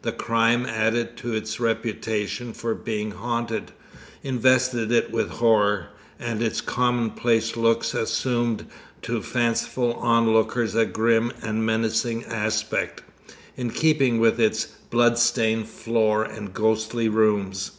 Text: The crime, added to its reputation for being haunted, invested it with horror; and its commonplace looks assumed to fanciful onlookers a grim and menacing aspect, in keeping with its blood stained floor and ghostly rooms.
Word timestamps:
The 0.00 0.10
crime, 0.12 0.64
added 0.64 1.18
to 1.18 1.34
its 1.34 1.60
reputation 1.60 2.54
for 2.54 2.74
being 2.74 3.10
haunted, 3.10 3.72
invested 4.22 4.90
it 4.90 5.10
with 5.12 5.28
horror; 5.28 5.88
and 6.18 6.40
its 6.42 6.62
commonplace 6.62 7.58
looks 7.58 7.92
assumed 7.92 8.64
to 9.02 9.20
fanciful 9.20 9.92
onlookers 9.92 10.74
a 10.74 10.86
grim 10.86 11.30
and 11.42 11.66
menacing 11.66 12.24
aspect, 12.24 13.02
in 13.54 13.68
keeping 13.70 14.18
with 14.18 14.40
its 14.40 14.64
blood 14.88 15.18
stained 15.18 15.68
floor 15.68 16.24
and 16.24 16.54
ghostly 16.54 17.10
rooms. 17.10 17.72